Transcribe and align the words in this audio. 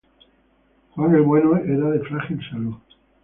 Juan 0.95 1.13
el 1.13 1.21
Bueno 1.21 1.57
era 1.57 1.91
de 1.91 1.99
frágil 1.99 2.41
salud. 2.49 2.73